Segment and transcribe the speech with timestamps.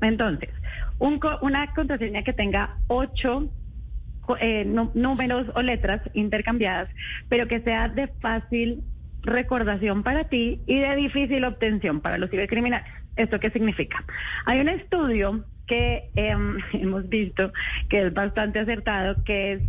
[0.00, 0.50] Entonces,
[0.98, 3.50] un una contraseña que tenga ocho
[4.40, 6.88] eh, números o letras intercambiadas,
[7.28, 8.82] pero que sea de fácil
[9.22, 12.88] recordación para ti y de difícil obtención para los cibercriminales.
[13.16, 14.04] ¿Esto qué significa?
[14.44, 17.52] Hay un estudio que em, hemos visto
[17.88, 19.62] que es bastante acertado, que es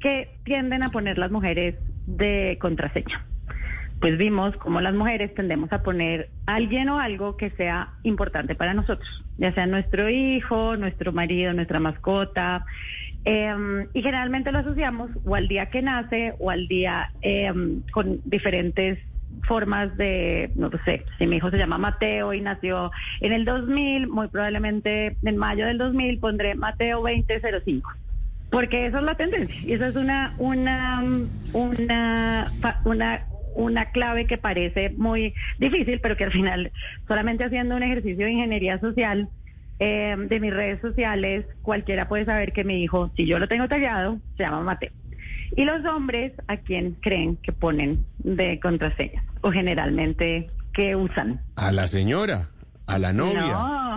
[0.00, 1.76] que tienden a poner las mujeres
[2.06, 3.24] de contraseña
[4.00, 8.72] pues vimos cómo las mujeres tendemos a poner alguien o algo que sea importante para
[8.72, 12.64] nosotros, ya sea nuestro hijo, nuestro marido, nuestra mascota,
[13.26, 13.54] eh,
[13.92, 17.52] y generalmente lo asociamos o al día que nace o al día eh,
[17.92, 18.98] con diferentes
[19.42, 24.08] formas de, no sé, si mi hijo se llama Mateo y nació en el 2000,
[24.08, 27.90] muy probablemente en mayo del 2000 pondré Mateo 2005
[28.50, 31.04] porque esa es la tendencia y esa es una una
[31.52, 32.52] una
[32.84, 33.20] una
[33.54, 36.72] una clave que parece muy difícil, pero que al final
[37.06, 39.28] solamente haciendo un ejercicio de ingeniería social
[39.78, 43.66] eh, de mis redes sociales, cualquiera puede saber que mi hijo, si yo lo tengo
[43.66, 44.92] tallado, se llama Mateo.
[45.56, 49.24] Y los hombres, ¿a quién creen que ponen de contraseña?
[49.40, 51.40] O generalmente, ¿qué usan?
[51.56, 52.50] A la señora,
[52.86, 53.52] a la novia.
[53.52, 53.96] No.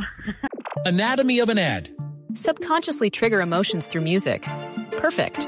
[0.86, 1.90] Anatomy of an ad.
[2.34, 4.48] Subconsciously trigger emotions through music.
[4.98, 5.48] Perfect.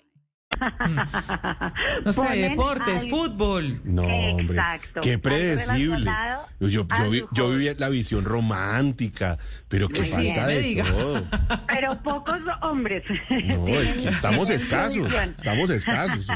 [2.05, 3.81] No sé, deportes, al- fútbol.
[3.83, 4.57] No, hombre.
[4.57, 4.99] Exacto.
[5.01, 6.11] Qué predecible.
[6.59, 7.57] Yo, yo, vi, yo hobby.
[7.57, 10.83] viví la visión romántica, pero bien, falta de diga.
[10.83, 11.23] todo.
[11.67, 13.03] Pero pocos hombres.
[13.29, 15.11] No, es que estamos escasos.
[15.11, 16.27] Estamos escasos.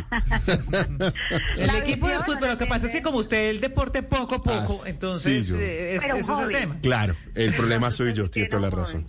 [1.58, 4.44] El equipo de fútbol, lo que pasa es que como usted el deporte poco a
[4.44, 5.60] poco, Ah, entonces sí, yo.
[5.60, 6.78] eh, es- ese es el tema.
[6.82, 9.06] Claro, el problema soy yo, tiene toda la razón.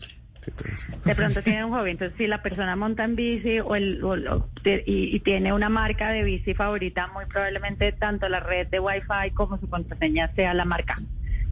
[1.05, 1.91] De pronto tiene un hobby.
[1.93, 5.69] Entonces, si la persona monta en bici o el, o- o- y, y tiene una
[5.69, 10.55] marca de bici favorita, muy probablemente tanto la red de Wi-Fi como su contraseña sea
[10.55, 11.01] la marca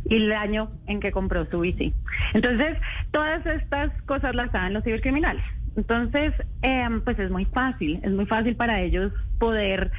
[0.06, 1.94] y el año en que compró su bici.
[2.34, 2.76] Entonces,
[3.10, 5.42] todas estas cosas las saben los cibercriminales.
[5.76, 9.90] Entonces, em, pues es muy fácil, es muy fácil para ellos poder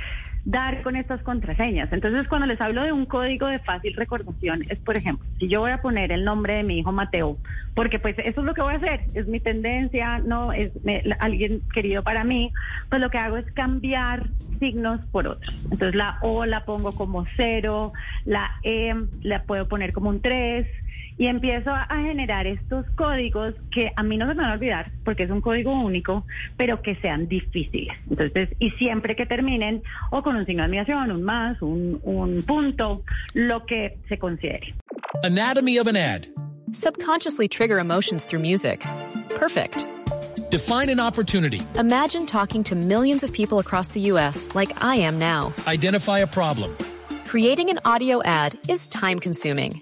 [0.46, 1.92] dar con estas contraseñas.
[1.92, 5.62] Entonces, cuando les hablo de un código de fácil recordación, es, por ejemplo, si yo
[5.62, 7.40] voy a poner el nombre de mi hijo Mateo,
[7.74, 11.04] porque pues eso es lo que voy a hacer, es mi tendencia, no es me-
[11.20, 12.54] alguien querido para mí,
[12.90, 14.30] pues lo que hago es cambiar
[14.60, 15.52] signos por otros.
[15.72, 17.92] Entonces, la O la pongo como cero,
[18.24, 20.68] la E la puedo poner como un 3
[21.18, 24.54] y empiezo a, a generar estos códigos que a mí no se me van a
[24.54, 26.26] olvidar porque es un código único,
[26.58, 27.96] pero que sean difíciles.
[28.10, 29.82] Entonces, y siempre que terminen
[30.12, 33.04] o con un signo de admiración, un más, un, un punto,
[33.34, 34.74] lo que se considere.
[35.24, 36.28] Anatomy of an ad.
[36.72, 38.84] Subconsciously trigger emotions through music.
[39.30, 39.88] Perfect.
[40.50, 41.62] Define an opportunity.
[41.78, 44.50] Imagine talking to millions of people across the U.S.
[44.54, 45.54] like I am now.
[45.68, 46.76] Identify a problem.
[47.26, 49.82] Creating an audio ad is time consuming.